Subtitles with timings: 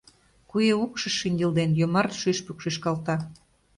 [0.49, 3.15] Куэ укшыш шинчылден, йомарт шӱшпык шӱшкалта.